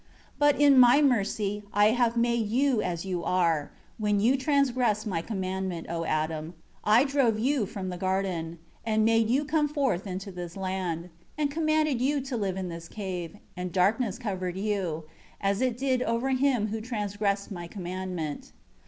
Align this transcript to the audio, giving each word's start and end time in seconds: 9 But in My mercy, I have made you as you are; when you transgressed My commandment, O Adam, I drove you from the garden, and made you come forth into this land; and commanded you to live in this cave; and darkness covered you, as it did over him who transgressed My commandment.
9 0.39 0.53
But 0.55 0.59
in 0.59 0.79
My 0.79 0.99
mercy, 0.99 1.61
I 1.71 1.91
have 1.91 2.17
made 2.17 2.47
you 2.47 2.81
as 2.81 3.05
you 3.05 3.23
are; 3.23 3.69
when 3.99 4.19
you 4.19 4.35
transgressed 4.35 5.05
My 5.05 5.21
commandment, 5.21 5.85
O 5.91 6.05
Adam, 6.05 6.55
I 6.83 7.03
drove 7.03 7.37
you 7.37 7.67
from 7.67 7.89
the 7.89 7.99
garden, 7.99 8.57
and 8.83 9.05
made 9.05 9.29
you 9.29 9.45
come 9.45 9.67
forth 9.67 10.07
into 10.07 10.31
this 10.31 10.57
land; 10.57 11.11
and 11.37 11.51
commanded 11.51 12.01
you 12.01 12.19
to 12.19 12.35
live 12.35 12.57
in 12.57 12.67
this 12.67 12.87
cave; 12.87 13.37
and 13.55 13.71
darkness 13.71 14.17
covered 14.17 14.57
you, 14.57 15.03
as 15.39 15.61
it 15.61 15.77
did 15.77 16.01
over 16.01 16.31
him 16.31 16.69
who 16.69 16.81
transgressed 16.81 17.51
My 17.51 17.67
commandment. 17.67 18.53